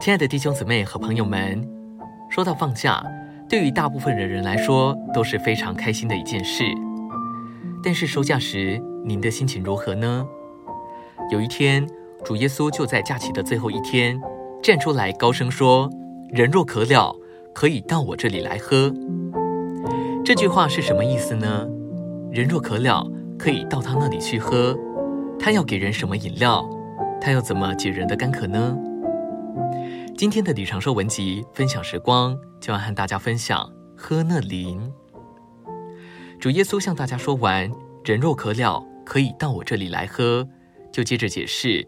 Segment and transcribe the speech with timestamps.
[0.00, 1.66] 亲爱的弟兄姊妹和朋友们，
[2.28, 3.02] 说到放假，
[3.48, 6.64] 对于大部分的人来说都是非常开心的一件事。
[7.82, 10.26] 但是收假时，您的心情如何呢？
[11.30, 11.86] 有一天，
[12.24, 14.20] 主耶稣就在假期的最后一天
[14.62, 15.88] 站出来，高声说
[16.28, 17.14] ：“人若渴了，
[17.54, 18.92] 可以到我这里来喝。”
[20.24, 21.66] 这句话是什么意思呢？
[22.32, 23.06] 人若渴了，
[23.38, 24.76] 可以到他那里去喝。
[25.38, 26.68] 他要给人什么饮料？
[27.20, 28.76] 他要怎么解人的干渴呢？
[30.16, 34.92] 今天的李长寿文集分享时光，就要和大家分享喝那灵。
[36.38, 37.68] 主耶稣向大家说完
[38.04, 40.46] “人若渴了，可以到我这里来喝”，
[40.92, 41.84] 就接着解释：“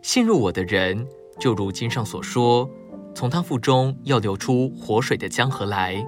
[0.00, 1.06] 信入我的人，
[1.38, 2.68] 就如经上所说，
[3.14, 6.02] 从他腹中要流出活水的江河来。”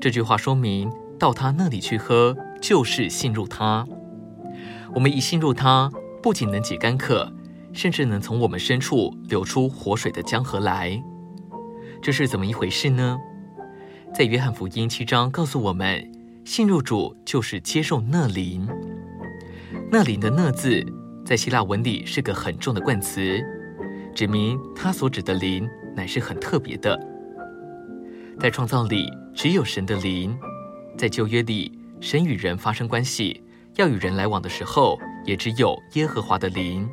[0.00, 3.86] 这句话说明，到他那里去喝，就是信入他。
[4.94, 5.88] 我们一信入他，
[6.20, 7.32] 不仅能解干渴。
[7.72, 11.02] 甚至能从我们深处流出活水的江河来，
[12.02, 13.18] 这是怎么一回事呢？
[14.12, 16.10] 在约翰福音七章告诉我们，
[16.44, 18.68] 信入主就是接受那灵。
[19.90, 20.84] 那灵的那字，
[21.24, 23.40] 在希腊文里是个很重的冠词，
[24.14, 26.98] 指明他所指的灵乃是很特别的。
[28.38, 30.36] 在创造里只有神的灵，
[30.98, 33.42] 在旧约里神与人发生关系，
[33.76, 36.88] 要与人来往的时候，也只有耶和华的灵。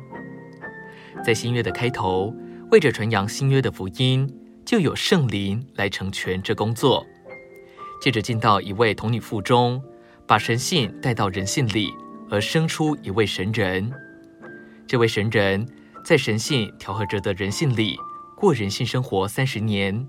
[1.24, 2.34] 在新约的开头，
[2.70, 4.28] 为着传扬新约的福音，
[4.64, 7.04] 就有圣灵来成全这工作。
[8.00, 9.82] 接着进到一位童女腹中，
[10.26, 11.90] 把神性带到人性里，
[12.30, 13.90] 而生出一位神人。
[14.86, 15.66] 这位神人
[16.04, 17.96] 在神性调和着的人性里
[18.36, 20.06] 过人性生活三十年，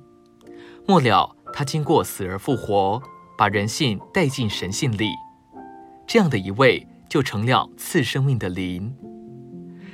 [0.88, 3.02] 末了他经过死而复活，
[3.38, 5.10] 把人性带进神性里。
[6.08, 8.96] 这样的一位就成了赐生命的灵。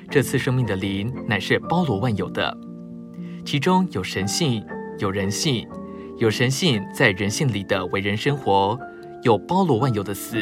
[0.09, 2.57] 这次生命的灵乃是包罗万有的，
[3.43, 4.65] 其中有神性，
[4.99, 5.67] 有人性，
[6.17, 8.79] 有神性在人性里的为人生活，
[9.23, 10.37] 有包罗万有的死，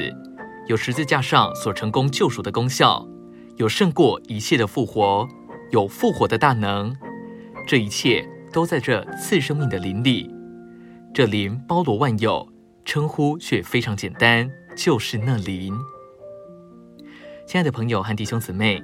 [0.67, 3.07] 有十字架上所成功救赎的功效，
[3.55, 5.27] 有胜过一切的复活，
[5.71, 6.95] 有复活的大能。
[7.65, 10.29] 这一切都在这次生命的灵里。
[11.13, 12.47] 这灵包罗万有，
[12.85, 15.73] 称呼却非常简单，就是那灵。
[17.47, 18.83] 亲爱的朋友和弟兄姊妹。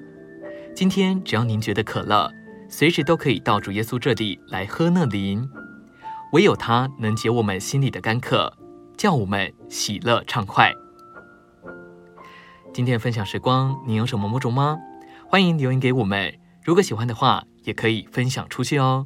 [0.80, 2.32] 今天只要您觉得渴了，
[2.70, 5.46] 随时都可以到主耶稣这里来喝那灵。
[6.32, 8.58] 唯有他能解我们心里的干渴，
[8.96, 10.72] 叫我们喜乐畅快。
[12.74, 14.78] 今天的分享时光，你有什么某种吗？
[15.28, 16.34] 欢迎留言给我们。
[16.64, 19.06] 如果喜欢的话，也可以分享出去哦。